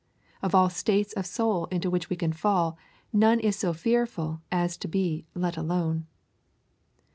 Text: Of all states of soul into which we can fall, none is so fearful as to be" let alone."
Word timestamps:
Of 0.41 0.55
all 0.55 0.71
states 0.71 1.13
of 1.13 1.27
soul 1.27 1.67
into 1.67 1.91
which 1.91 2.09
we 2.09 2.15
can 2.15 2.33
fall, 2.33 2.75
none 3.13 3.39
is 3.39 3.55
so 3.55 3.71
fearful 3.71 4.41
as 4.51 4.75
to 4.77 4.87
be" 4.87 5.27
let 5.45 5.57
alone." 5.57 6.07